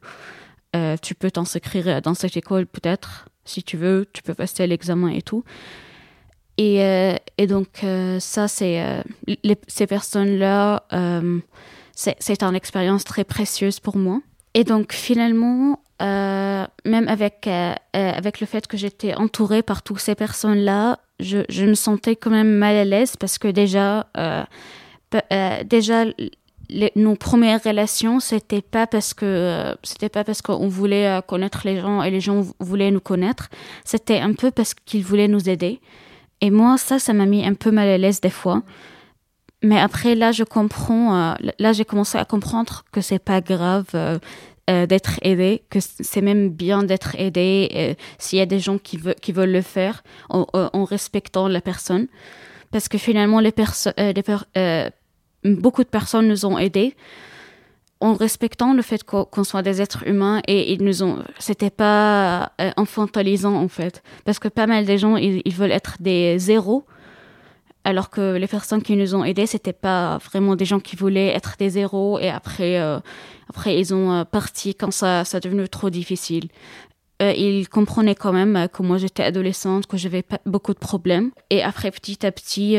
euh, 0.75 0.97
tu 1.00 1.15
peux 1.15 1.31
t'inscrire 1.31 2.03
dans 2.03 2.15
cette 2.15 2.37
école 2.37 2.67
peut-être 2.67 3.26
si 3.47 3.62
tu 3.62 3.76
veux, 3.76 4.07
tu 4.12 4.23
peux 4.23 4.35
passer 4.35 4.67
l'examen 4.67 5.09
et 5.09 5.23
tout. 5.23 5.45
Et, 6.59 6.83
euh, 6.83 7.15
et 7.38 7.47
donc, 7.47 7.69
euh, 7.85 8.19
ça, 8.21 8.49
c'est 8.49 8.83
euh, 8.83 9.03
ces 9.69 9.87
personnes-là, 9.87 10.85
c'est 11.95 12.43
une 12.43 12.55
expérience 12.55 13.05
très 13.05 13.25
précieuse 13.25 13.81
pour 13.81 13.97
moi. 13.97 14.21
Et 14.56 14.64
donc, 14.64 14.92
finalement, 14.92 15.78
même 16.00 17.08
avec, 17.08 17.46
avec 17.92 18.40
le 18.40 18.46
fait 18.46 18.66
que 18.66 18.76
j'étais 18.76 19.14
entourée 19.14 19.62
par 19.62 19.82
toutes 19.82 20.00
ces 20.00 20.14
personnes-là, 20.14 20.98
je, 21.20 21.64
me 21.64 21.75
sentais 21.75 22.16
quand 22.16 22.30
même 22.30 22.52
mal 22.52 22.75
à 22.75 22.84
l'aise 22.84 23.16
parce 23.16 23.36
que 23.36 23.48
déjà, 23.48 24.08
déjà 25.66 26.06
nos 26.96 27.14
premières 27.14 27.62
relations, 27.62 28.20
c'était 28.20 28.62
pas 28.62 28.86
parce 28.86 29.14
que 29.14 29.25
euh, 29.25 29.75
c'était 29.82 30.08
pas 30.08 30.25
parce 30.25 30.42
qu'on 30.42 30.68
voulait 30.68 31.06
euh, 31.06 31.20
connaître 31.20 31.62
les 31.64 31.80
gens 31.80 32.02
et 32.02 32.10
les 32.10 32.20
gens 32.20 32.44
voulaient 32.60 32.90
nous 32.90 33.00
connaître. 33.00 33.48
C'était 33.84 34.18
un 34.18 34.32
peu 34.32 34.50
parce 34.50 34.75
qu'ils 34.75 35.04
voulaient 35.04 35.28
nous 35.28 35.48
aider. 35.48 35.80
Et 36.40 36.50
moi, 36.50 36.76
ça, 36.76 36.98
ça 36.98 37.12
m'a 37.12 37.26
mis 37.26 37.46
un 37.46 37.54
peu 37.54 37.70
mal 37.70 37.88
à 37.88 37.98
l'aise 37.98 38.20
des 38.20 38.30
fois. 38.30 38.62
Mais 39.62 39.78
après, 39.78 40.14
là, 40.14 40.32
je 40.32 40.44
comprends. 40.44 41.16
Euh, 41.16 41.34
là, 41.58 41.72
j'ai 41.72 41.84
commencé 41.84 42.18
à 42.18 42.25
comprendre 42.25 42.84
que 42.92 43.00
c'est 43.00 43.18
pas 43.18 43.40
grave 43.40 43.86
d'être 44.68 45.20
aidé, 45.22 45.62
que 45.70 45.78
c'est 45.80 46.20
même 46.20 46.48
bien 46.48 46.82
d'être 46.82 47.14
aidé 47.16 47.96
s'il 48.18 48.40
y 48.40 48.42
a 48.42 48.46
des 48.46 48.58
gens 48.58 48.78
qui, 48.78 48.96
veulent 48.96 49.52
le 49.52 49.62
faire 49.62 50.02
en, 50.28 50.84
respectant 50.84 51.46
la 51.46 51.60
personne. 51.60 52.08
Parce 52.72 52.88
que 52.88 52.98
finalement, 52.98 53.40
beaucoup 55.44 55.84
de 55.84 55.88
personnes 55.88 56.26
nous 56.26 56.46
ont 56.46 56.58
aidés 56.58 56.96
en 58.00 58.14
respectant 58.14 58.75
le 58.75 58.82
fait 58.82 59.04
qu'on 59.04 59.44
soit 59.44 59.62
des 59.62 59.80
êtres 59.80 60.06
humains 60.06 60.42
et 60.46 60.72
ils 60.72 60.82
nous 60.82 61.02
ont 61.02 61.22
c'était 61.38 61.70
pas 61.70 62.52
euh, 62.60 62.70
infantilisant 62.76 63.54
en 63.54 63.68
fait 63.68 64.02
parce 64.25 64.38
que 64.38 64.48
pas 64.48 64.66
mal 64.66 64.84
des 64.84 64.98
gens 64.98 65.16
ils, 65.16 65.54
veulent 65.54 65.72
être 65.72 65.96
des 66.00 66.38
zéros 66.38 66.84
alors 67.87 68.11
que 68.11 68.37
les 68.37 68.47
personnes 68.47 68.83
qui 68.83 68.97
nous 68.97 69.14
ont 69.14 69.25
aidés 69.25 69.47
c'était 69.47 69.73
pas 69.73 70.19
vraiment 70.19 70.57
des 70.57 70.64
gens 70.64 70.81
qui 70.81 70.97
voulaient 70.97 71.28
être 71.28 71.55
des 71.59 71.71
zéros 71.71 72.19
et 72.19 72.28
après 72.28 72.78
euh, 72.78 72.99
après 73.49 73.78
ils 73.78 73.95
ont 73.95 74.12
euh, 74.12 74.25
parti 74.25 74.75
quand 74.75 74.90
ça 74.90 75.25
ça 75.25 75.40
devenu 75.40 75.69
trop 75.69 75.90
difficile 75.90 76.49
ils 77.21 77.66
comprenaient 77.71 78.14
quand 78.14 78.35
même 78.35 78.69
que 78.71 78.83
moi 78.83 78.99
j'étais 78.99 79.23
adolescente 79.23 79.87
que 79.87 79.97
j'avais 79.97 80.23
beaucoup 80.45 80.75
de 80.75 80.78
problèmes 80.78 81.31
et 81.49 81.62
après 81.62 81.90
petit 81.90 82.26
à 82.26 82.31
petit 82.31 82.76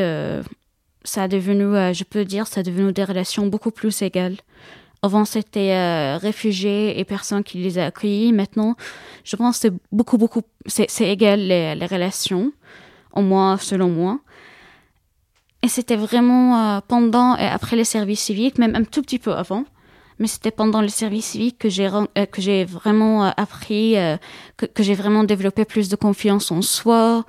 ça 1.07 1.23
a 1.23 1.27
devenu, 1.27 1.63
euh, 1.63 1.93
je 1.93 2.03
peux 2.03 2.25
dire, 2.25 2.47
ça 2.47 2.59
a 2.59 2.63
devenu 2.63 2.91
des 2.91 3.03
relations 3.03 3.47
beaucoup 3.47 3.71
plus 3.71 4.01
égales. 4.01 4.35
Avant, 5.01 5.25
c'était 5.25 5.71
euh, 5.71 6.17
réfugiés 6.17 6.99
et 6.99 7.05
personnes 7.05 7.43
qui 7.43 7.59
les 7.59 7.79
a 7.79 7.85
accueillis. 7.85 8.33
Maintenant, 8.33 8.75
je 9.23 9.35
pense 9.35 9.57
que 9.57 9.61
c'est 9.69 9.73
beaucoup, 9.91 10.17
beaucoup, 10.17 10.41
c'est 10.65 10.89
égal 11.07 11.39
les, 11.39 11.75
les, 11.75 11.85
relations, 11.85 12.51
au 13.13 13.21
moins 13.21 13.57
selon 13.57 13.89
moi. 13.89 14.19
Et 15.63 15.67
c'était 15.67 15.95
vraiment 15.95 16.77
euh, 16.77 16.79
pendant 16.87 17.35
et 17.35 17.45
après 17.45 17.75
les 17.75 17.83
services 17.83 18.21
civiques, 18.21 18.57
même 18.57 18.75
un 18.75 18.83
tout 18.83 19.01
petit 19.01 19.19
peu 19.19 19.33
avant. 19.33 19.65
Mais 20.19 20.27
c'était 20.27 20.51
pendant 20.51 20.81
les 20.81 20.89
services 20.89 21.25
civiques 21.25 21.59
que 21.59 21.69
j'ai 21.69 21.89
que 22.31 22.41
j'ai 22.41 22.65
vraiment 22.65 23.25
appris, 23.37 23.93
que, 24.57 24.65
que 24.65 24.81
j'ai 24.81 24.95
vraiment 24.95 25.23
développé 25.23 25.63
plus 25.63 25.89
de 25.89 25.95
confiance 25.95 26.51
en 26.51 26.63
soi, 26.63 27.23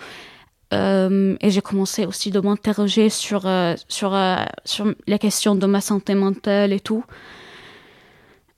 et 0.73 1.51
j'ai 1.51 1.61
commencé 1.61 2.07
aussi 2.07 2.31
de 2.31 2.41
m'interroger 2.41 3.11
sur, 3.11 3.43
sur, 3.89 4.19
sur 4.65 4.95
la 5.07 5.19
question 5.19 5.55
de 5.55 5.67
ma 5.67 5.83
santé 5.83 6.15
mentale 6.15 6.73
et 6.73 6.81
tout. 6.81 7.05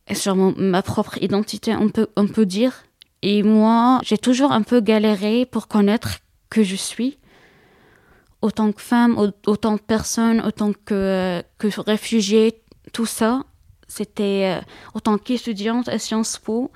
Et 0.07 0.15
sur 0.15 0.35
ma 0.35 0.83
propre 0.83 1.23
identité, 1.23 1.75
on 1.75 1.89
peut, 1.89 2.09
on 2.17 2.27
peut 2.27 2.47
dire. 2.47 2.85
Et 3.23 3.43
moi, 3.43 4.01
j'ai 4.03 4.19
toujours 4.19 4.51
un 4.51 4.63
peu 4.63 4.81
galéré 4.81 5.47
pour 5.47 5.69
connaître 5.69 6.19
que 6.51 6.65
je 6.65 6.75
suis. 6.75 7.19
Autant 8.43 8.73
que 8.73 8.81
femme, 8.81 9.19
autant 9.47 9.77
que 9.77 9.83
personne, 9.83 10.41
autant 10.41 10.73
que, 10.73 11.43
que 11.59 11.81
réfugiée, 11.81 12.63
tout 12.93 13.07
ça. 13.07 13.43
C'était 13.87 14.57
euh, 14.59 14.65
autant 14.95 15.19
qu'étudiante 15.19 15.89
à 15.89 15.99
Sciences 15.99 16.39
Po. 16.39 16.71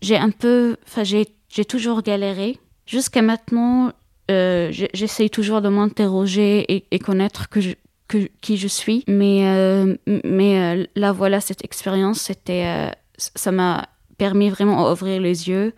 J'ai 0.00 0.16
un 0.16 0.30
peu, 0.30 0.76
enfin, 0.86 1.04
j'ai, 1.04 1.26
toujours 1.64 2.02
galéré. 2.02 2.58
Jusqu'à 2.86 3.22
maintenant, 3.22 3.92
euh, 4.30 4.72
j'essaye 4.92 5.30
toujours 5.30 5.60
de 5.60 5.68
m'interroger 5.68 6.84
et, 6.90 6.98
connaître 6.98 7.48
que, 7.48 7.60
que 8.08 8.28
qui 8.40 8.56
je 8.56 8.68
suis. 8.68 9.04
Mais, 9.06 9.46
euh, 9.46 9.96
mais 10.06 10.58
euh, 10.58 10.86
là, 10.96 11.12
voilà, 11.12 11.40
cette 11.40 11.64
expérience, 11.64 12.20
c'était, 12.20 12.64
euh, 12.66 12.90
ça 13.16 13.52
m'a 13.52 13.88
permis 14.18 14.50
vraiment 14.50 14.88
d'ouvrir 14.88 15.20
les 15.20 15.48
yeux. 15.48 15.74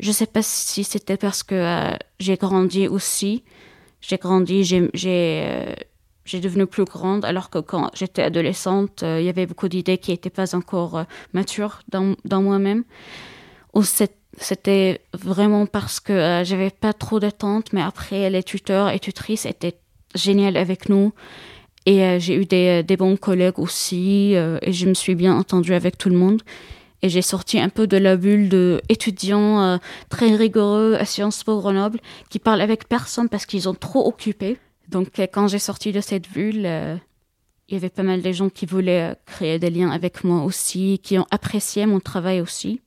Je 0.00 0.08
ne 0.08 0.12
sais 0.12 0.26
pas 0.26 0.42
si 0.42 0.84
c'était 0.84 1.16
parce 1.16 1.42
que 1.42 1.54
euh, 1.54 1.96
j'ai 2.18 2.36
grandi 2.36 2.88
aussi. 2.88 3.44
J'ai 4.02 4.18
grandi, 4.18 4.64
j'ai, 4.64 4.90
euh, 5.04 5.74
j'ai 6.24 6.40
devenu 6.40 6.66
plus 6.66 6.84
grande, 6.84 7.24
alors 7.24 7.50
que 7.50 7.58
quand 7.58 7.88
j'étais 7.94 8.22
adolescente, 8.22 9.02
euh, 9.04 9.20
il 9.20 9.26
y 9.26 9.28
avait 9.28 9.46
beaucoup 9.46 9.68
d'idées 9.68 9.96
qui 9.96 10.10
n'étaient 10.10 10.28
pas 10.28 10.54
encore 10.54 11.04
matures 11.32 11.80
dans, 11.88 12.14
dans 12.24 12.42
moi-même. 12.42 12.82
Ou 13.74 13.84
c'était 13.84 15.00
vraiment 15.14 15.66
parce 15.66 16.00
que 16.00 16.42
j'avais 16.44 16.70
pas 16.70 16.92
trop 16.92 17.20
d'attentes, 17.20 17.72
mais 17.72 17.80
après, 17.80 18.28
les 18.28 18.42
tuteurs 18.42 18.90
et 18.90 18.98
tutrices 18.98 19.46
étaient 19.46 19.78
géniales 20.14 20.56
avec 20.56 20.88
nous. 20.88 21.12
Et 21.86 22.20
j'ai 22.20 22.34
eu 22.34 22.44
des, 22.44 22.82
des 22.82 22.96
bons 22.96 23.16
collègues 23.16 23.58
aussi, 23.58 24.34
et 24.34 24.72
je 24.72 24.86
me 24.86 24.94
suis 24.94 25.14
bien 25.14 25.34
entendue 25.34 25.74
avec 25.74 25.96
tout 25.96 26.10
le 26.10 26.16
monde 26.16 26.42
et 27.02 27.08
j'ai 27.08 27.22
sorti 27.22 27.58
un 27.58 27.68
peu 27.68 27.86
de 27.86 27.96
la 27.96 28.16
bulle 28.16 28.48
de 28.48 28.80
étudiants 28.88 29.60
euh, 29.60 29.78
très 30.08 30.34
rigoureux 30.34 30.96
à 30.98 31.04
Sciences 31.04 31.42
Po 31.42 31.58
Grenoble 31.58 31.98
qui 32.30 32.38
parlent 32.38 32.60
avec 32.60 32.88
personne 32.88 33.28
parce 33.28 33.44
qu'ils 33.44 33.68
ont 33.68 33.74
trop 33.74 34.06
occupé. 34.06 34.58
Donc 34.88 35.18
euh, 35.18 35.26
quand 35.30 35.48
j'ai 35.48 35.58
sorti 35.58 35.90
de 35.90 36.00
cette 36.00 36.30
bulle, 36.30 36.64
euh, 36.64 36.96
il 37.68 37.74
y 37.74 37.76
avait 37.76 37.90
pas 37.90 38.04
mal 38.04 38.22
de 38.22 38.32
gens 38.32 38.48
qui 38.48 38.66
voulaient 38.66 39.16
créer 39.26 39.58
des 39.58 39.70
liens 39.70 39.90
avec 39.90 40.22
moi 40.22 40.44
aussi, 40.44 41.00
qui 41.02 41.18
ont 41.18 41.26
apprécié 41.30 41.86
mon 41.86 42.00
travail 42.00 42.40
aussi. 42.40 42.80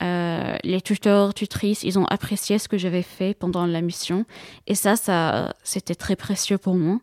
les 0.00 0.80
tuteurs, 0.82 1.34
tutrices, 1.34 1.84
ils 1.84 1.98
ont 1.98 2.06
apprécié 2.06 2.58
ce 2.58 2.68
que 2.68 2.78
j'avais 2.78 3.02
fait 3.02 3.34
pendant 3.34 3.64
la 3.66 3.80
mission. 3.80 4.24
Et 4.66 4.74
ça, 4.74 4.96
ça 4.96 5.54
c'était 5.62 5.94
très 5.94 6.16
précieux 6.16 6.58
pour 6.58 6.74
moi. 6.74 7.00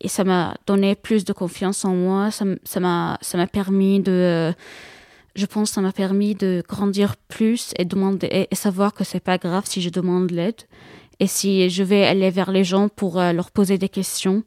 Et 0.00 0.08
ça 0.08 0.24
m'a 0.24 0.54
donné 0.66 0.94
plus 0.94 1.24
de 1.24 1.32
confiance 1.32 1.84
en 1.84 1.94
moi. 1.94 2.30
Ça 2.30 2.44
m'a 2.80 3.18
ça 3.20 3.38
m'a 3.38 3.46
permis 3.46 4.00
de 4.00 4.54
je 5.36 5.44
pense 5.44 5.68
que 5.68 5.74
ça 5.74 5.80
m'a 5.82 5.92
permis 5.92 6.34
de 6.34 6.64
grandir 6.66 7.16
plus 7.28 7.72
et 7.78 7.84
demander 7.84 8.48
et 8.50 8.54
savoir 8.54 8.94
que 8.94 9.04
c'est 9.04 9.20
pas 9.20 9.36
grave 9.36 9.64
si 9.66 9.82
je 9.82 9.90
demande 9.90 10.30
l'aide 10.30 10.62
et 11.20 11.26
si 11.26 11.68
je 11.68 11.82
vais 11.82 12.04
aller 12.04 12.30
vers 12.30 12.50
les 12.50 12.64
gens 12.64 12.88
pour 12.88 13.20
euh, 13.20 13.32
leur 13.32 13.50
poser 13.50 13.76
des 13.76 13.90
questions 13.90 14.42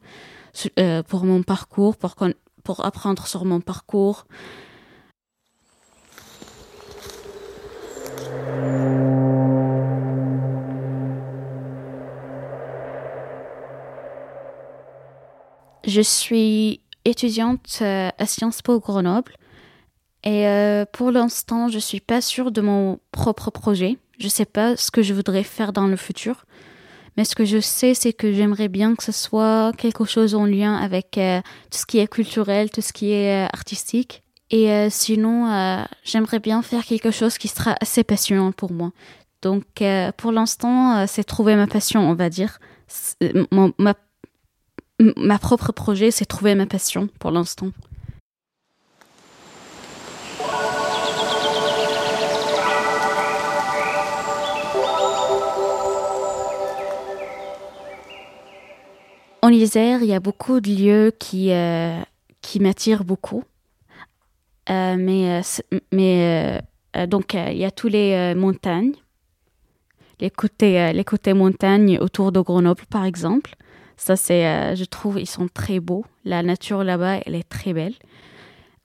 euh, 0.79 1.03
pour 1.03 1.25
mon 1.25 1.43
parcours, 1.43 1.95
pour, 1.95 2.85
apprendre 2.85 3.27
sur 3.27 3.45
mon 3.45 3.61
parcours. 3.61 4.25
Je 15.85 16.01
suis 16.01 16.81
étudiante 17.05 17.79
euh, 17.81 18.09
à 18.17 18.25
Sciences 18.25 18.61
Po 18.61 18.79
Grenoble 18.79 19.33
et 20.23 20.47
euh, 20.47 20.85
pour 20.91 21.11
l'instant, 21.11 21.69
je 21.69 21.79
suis 21.79 22.01
pas 22.01 22.21
sûre 22.21 22.51
de 22.51 22.61
mon 22.61 22.99
propre 23.11 23.51
projet. 23.51 23.97
Je 24.17 24.27
sais 24.27 24.45
pas 24.45 24.75
ce 24.75 24.91
que 24.91 25.01
je 25.01 25.13
voudrais 25.13 25.43
faire 25.43 25.71
dans 25.71 25.87
le 25.87 25.95
futur. 25.95 26.45
Mais 27.15 27.23
ce 27.25 27.35
que 27.35 27.45
je 27.45 27.59
sais, 27.59 27.93
c'est 27.93 28.13
que 28.13 28.31
j'aimerais 28.33 28.67
bien 28.67 28.95
que 28.95 29.03
ce 29.03 29.11
soit 29.11 29.71
quelque 29.77 30.05
chose 30.05 30.35
en 30.35 30.45
lien 30.45 30.75
avec 30.75 31.17
euh, 31.17 31.41
tout 31.71 31.77
ce 31.77 31.85
qui 31.85 31.99
est 31.99 32.07
culturel, 32.07 32.69
tout 32.69 32.81
ce 32.81 32.93
qui 32.93 33.11
est 33.11 33.45
euh, 33.45 33.49
artistique. 33.53 34.23
Et 34.51 34.89
sinon, 34.89 35.85
j'aimerais 36.03 36.39
bien 36.39 36.63
faire 36.63 36.83
quelque 36.83 37.11
chose 37.11 37.37
qui 37.37 37.47
sera 37.47 37.75
assez 37.81 38.03
passionnant 38.03 38.51
pour 38.51 38.71
moi. 38.71 38.91
Donc, 39.43 39.63
pour 40.17 40.31
l'instant, 40.31 41.05
c'est 41.05 41.23
trouver 41.23 41.55
ma 41.55 41.67
passion, 41.67 42.09
on 42.09 42.15
va 42.15 42.31
dire. 42.31 42.57
Mon, 43.51 43.71
ma 44.97 45.37
propre 45.37 45.71
projet, 45.71 46.09
c'est 46.09 46.25
trouver 46.25 46.55
ma 46.55 46.65
passion 46.65 47.09
pour 47.19 47.29
l'instant. 47.29 47.67
En 59.49 59.51
Isère, 59.51 60.03
il 60.03 60.09
y 60.09 60.13
a 60.13 60.19
beaucoup 60.19 60.61
de 60.61 60.69
lieux 60.69 61.11
qui, 61.17 61.51
euh, 61.51 61.99
qui 62.39 62.59
m'attirent 62.59 63.03
beaucoup. 63.03 63.43
Euh, 64.69 64.95
mais 64.95 65.41
mais 65.91 66.61
euh, 66.95 67.07
donc, 67.07 67.33
il 67.33 67.57
y 67.57 67.65
a 67.65 67.71
tous 67.71 67.87
les 67.87 68.35
montagnes, 68.35 68.93
les 70.19 70.29
côtés, 70.29 70.93
les 70.93 71.03
côtés 71.03 71.33
montagnes 71.33 71.97
autour 71.97 72.31
de 72.31 72.39
Grenoble, 72.39 72.83
par 72.91 73.05
exemple. 73.05 73.55
Ça, 73.97 74.15
c'est, 74.15 74.75
je 74.75 74.85
trouve, 74.85 75.19
ils 75.19 75.25
sont 75.25 75.47
très 75.51 75.79
beaux. 75.79 76.05
La 76.25 76.43
nature 76.43 76.83
là-bas, 76.83 77.21
elle 77.25 77.33
est 77.33 77.49
très 77.49 77.73
belle. 77.73 77.95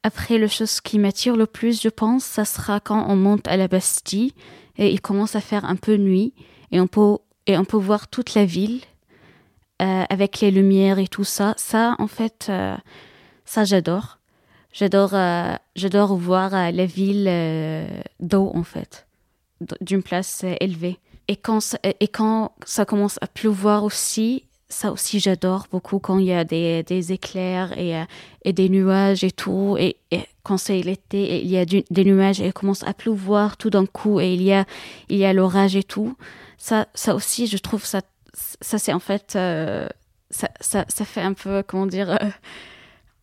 Après, 0.03 0.39
le 0.39 0.47
chose 0.47 0.81
qui 0.81 0.99
m'attire 0.99 1.37
le 1.37 1.45
plus, 1.45 1.83
je 1.83 1.91
pense, 1.91 2.25
ça 2.25 2.47
sera 2.47 2.81
quand 2.81 3.05
on 3.11 3.17
monte 3.17 3.47
à 3.49 3.59
la 3.59 3.69
Bastille 3.69 4.33
et 4.79 4.91
il 4.91 5.03
commence 5.03 5.37
à 5.37 5.43
faire 5.43 5.67
un 5.67 5.77
peu 5.77 5.97
nuit 5.97 6.33
et 6.73 6.81
on 6.81 6.87
peut, 6.87 7.19
et 7.47 7.59
on 7.59 7.67
peut 7.67 7.77
voir 7.77 8.09
toute 8.09 8.33
la 8.33 8.47
ville 8.47 8.81
euh, 9.85 10.05
avec 10.09 10.41
les 10.41 10.51
lumières 10.51 10.99
et 10.99 11.09
tout 11.09 11.25
ça. 11.25 11.53
Ça, 11.59 11.95
en 11.99 12.07
fait, 12.07 12.47
euh, 12.49 12.75
ça, 13.45 13.65
j'adore. 13.65 14.19
J'adore, 14.73 15.11
euh, 15.13 15.55
j'adore 15.77 16.17
voir 16.17 16.73
la 16.73 16.87
ville 16.87 17.31
d'eau, 18.19 18.51
en 18.55 18.63
fait, 18.63 19.07
d'une 19.83 20.03
place 20.03 20.43
élevée. 20.61 20.99
Et 21.29 21.37
quand, 21.37 21.61
ça, 21.61 21.79
et 21.83 22.09
quand 22.09 22.53
ça 22.65 22.87
commence 22.87 23.19
à 23.21 23.27
pleuvoir 23.27 23.85
aussi, 23.85 24.45
ça 24.71 24.91
aussi 24.91 25.21
j'adore 25.21 25.67
beaucoup 25.71 25.99
quand 25.99 26.19
il 26.19 26.27
y 26.27 26.33
a 26.33 26.45
des, 26.45 26.83
des 26.83 27.13
éclairs 27.13 27.79
et, 27.79 28.03
et 28.45 28.53
des 28.55 28.71
nuages 28.71 29.23
et 29.23 29.33
tout. 29.33 29.77
Et, 29.79 29.97
quand 30.43 30.57
c'est 30.57 30.81
l'été, 30.81 31.43
il 31.43 31.51
y 31.51 31.59
a 31.59 31.65
des 31.65 32.05
nuages 32.05 32.41
et 32.41 32.47
il 32.47 32.53
commence 32.53 32.83
à 32.85 32.95
pleuvoir 32.95 33.57
tout 33.57 33.71
d'un 33.71 33.87
coup 33.87 34.21
et 34.21 34.35
il 34.35 34.43
y 34.43 34.53
a, 34.53 34.65
il 35.09 35.19
y 35.19 35.25
a 35.25 35.33
l'orage 35.33 35.77
et 35.77 35.83
tout. 35.83 36.17
Ça, 36.59 36.87
ça 36.95 37.15
aussi, 37.15 37.47
je 37.47 37.59
trouve 37.59 37.85
ça 37.85 38.01
ça 38.35 38.79
c'est 38.79 38.93
en 38.93 39.01
fait 39.01 39.35
euh, 39.37 39.89
ça, 40.31 40.49
ça, 40.61 40.85
ça, 40.89 41.05
fait 41.05 41.21
un 41.21 41.33
peu 41.33 41.63
comment 41.67 41.87
dire 41.87 42.11
euh, 42.11 42.29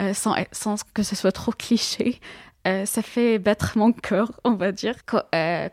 euh, 0.01 0.13
sans, 0.13 0.35
sans 0.51 0.75
que 0.93 1.03
ce 1.03 1.15
soit 1.15 1.31
trop 1.31 1.51
cliché 1.51 2.19
ça 2.63 3.01
fait 3.01 3.39
battre 3.39 3.75
mon 3.75 3.91
cœur 3.91 4.39
on 4.43 4.53
va 4.53 4.71
dire. 4.71 4.93
Quand, 5.07 5.23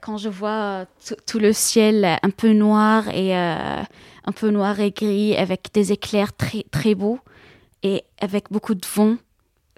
quand 0.01 0.17
je 0.17 0.31
vois 0.31 0.87
tout 1.27 1.39
le 1.39 1.53
ciel 1.53 2.19
un 2.23 2.31
peu 2.31 2.55
noir 2.55 3.11
et 3.11 3.37
un 3.37 4.33
peu 4.35 4.49
noir 4.49 4.81
et 4.81 4.91
gris 4.91 5.37
avec 5.37 5.69
des 5.75 5.93
éclairs 5.93 6.35
très 6.35 6.65
très 6.71 6.95
beaux 6.95 7.19
et 7.83 8.05
avec 8.23 8.51
beaucoup 8.51 8.75
de 8.75 8.87
vent 8.87 9.17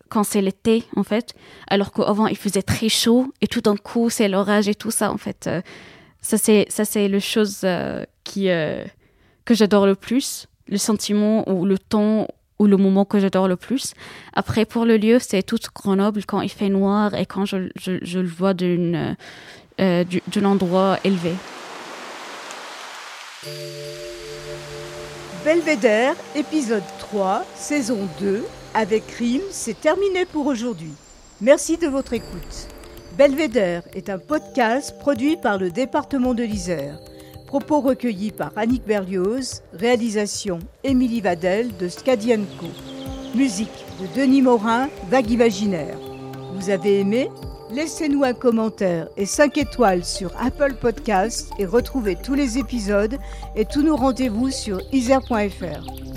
quand 0.09 0.23
c'est 0.23 0.41
l'été 0.41 0.85
en 0.95 1.03
fait 1.03 1.35
alors 1.67 1.91
qu'avant 1.91 2.29
il 2.29 2.37
faisait 2.37 2.63
très 2.63 2.89
chaud 2.89 3.35
et 3.41 3.49
tout 3.49 3.61
d'un 3.61 3.77
coup 3.77 4.09
c'est 4.09 4.29
l'orage 4.29 4.69
et 4.69 4.77
tout 4.77 4.93
ça 4.93 5.11
en 5.11 5.19
fait 5.19 5.51
ça 6.21 6.39
c'est 6.39 6.67
ça 6.69 6.85
c'est 6.85 7.09
le 7.09 7.19
chose 7.19 7.67
qui 8.23 8.49
que 9.51 9.57
j'adore 9.57 9.85
le 9.85 9.97
plus, 9.97 10.47
le 10.69 10.79
sentiment 10.79 11.43
ou 11.51 11.67
le 11.67 11.77
temps 11.77 12.29
ou 12.61 12.67
le 12.69 12.77
moment 12.77 13.05
que 13.05 13.19
j'adore 13.19 13.49
le 13.49 13.57
plus. 13.57 13.95
Après, 14.33 14.65
pour 14.65 14.85
le 14.85 14.97
lieu, 14.97 15.19
c'est 15.19 15.43
tout 15.43 15.59
Grenoble 15.75 16.25
quand 16.25 16.41
il 16.41 16.49
fait 16.49 16.69
noir 16.69 17.17
et 17.17 17.27
quand 17.27 17.47
je, 17.47 17.69
je, 17.75 18.19
le 18.21 18.29
vois 18.29 18.55
d'un 18.55 19.17
euh, 19.81 20.05
endroit 20.45 20.99
élevé. 21.03 21.33
Belvédère, 25.45 26.15
épisode 26.37 26.85
3, 27.01 27.45
saison 27.57 28.07
2, 28.21 28.45
avec 28.75 29.03
Rime, 29.19 29.43
c'est 29.51 29.81
terminé 29.81 30.27
pour 30.27 30.47
aujourd'hui. 30.47 30.93
Merci 31.41 31.77
de 31.77 31.89
votre 31.89 32.13
écoute. 32.13 32.69
Belvédère 33.19 33.83
est 33.95 34.11
un 34.11 34.19
podcast 34.19 34.97
produit 35.01 35.37
par 35.37 35.59
le 35.59 35.71
département 35.71 36.35
de 36.35 36.45
l'Isère. 36.45 37.01
Propos 37.51 37.81
recueillis 37.81 38.31
par 38.31 38.53
Annick 38.55 38.87
Berlioz, 38.87 39.65
réalisation 39.73 40.61
Émilie 40.85 41.21
Vadel 41.21 41.77
de 41.79 41.89
Scadienco. 41.89 42.67
Musique 43.35 43.85
de 44.01 44.21
Denis 44.21 44.41
Morin, 44.41 44.89
Vague 45.11 45.33
Imaginaire. 45.33 45.99
Vous 46.55 46.71
avez 46.71 47.01
aimé? 47.01 47.29
Laissez-nous 47.73 48.23
un 48.23 48.35
commentaire 48.35 49.09
et 49.17 49.27
5 49.27 49.59
étoiles 49.59 50.05
sur 50.05 50.31
Apple 50.39 50.75
Podcast 50.81 51.51
et 51.59 51.67
retrouvez 51.67 52.15
tous 52.15 52.35
les 52.35 52.57
épisodes 52.57 53.19
et 53.57 53.65
tous 53.65 53.83
nos 53.83 53.97
rendez-vous 53.97 54.51
sur 54.51 54.81
isère.fr. 54.93 56.10